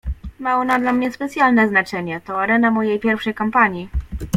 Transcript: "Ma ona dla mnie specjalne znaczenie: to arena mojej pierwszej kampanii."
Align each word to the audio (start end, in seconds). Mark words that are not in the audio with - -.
"Ma 0.39 0.57
ona 0.57 0.79
dla 0.79 0.93
mnie 0.93 1.11
specjalne 1.11 1.67
znaczenie: 1.69 2.21
to 2.21 2.41
arena 2.41 2.71
mojej 2.71 2.99
pierwszej 2.99 3.33
kampanii." 3.33 3.89